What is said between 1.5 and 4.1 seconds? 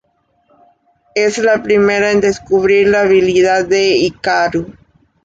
primera en descubrir la habilidad de